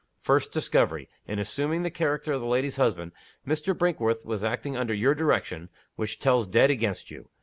[0.19, 3.11] First discovery: In assuming the character of the lady's husband
[3.47, 3.77] Mr.
[3.77, 7.25] Brinkworth was acting under your directions which tells dead against _you.